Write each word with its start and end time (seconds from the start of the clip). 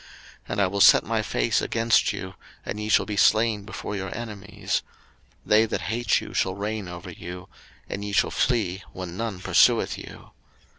03:026:017 0.01 0.09
And 0.53 0.61
I 0.61 0.65
will 0.65 0.81
set 0.81 1.03
my 1.03 1.21
face 1.21 1.61
against 1.61 2.11
you, 2.11 2.33
and 2.65 2.79
ye 2.79 2.89
shall 2.89 3.05
be 3.05 3.15
slain 3.17 3.65
before 3.65 3.95
your 3.95 4.09
enemies: 4.17 4.81
they 5.45 5.67
that 5.67 5.81
hate 5.93 6.19
you 6.19 6.33
shall 6.33 6.55
reign 6.55 6.87
over 6.87 7.11
you; 7.11 7.47
and 7.87 8.03
ye 8.03 8.11
shall 8.11 8.31
flee 8.31 8.81
when 8.93 9.15
none 9.15 9.39
pursueth 9.39 9.99
you. 9.99 10.31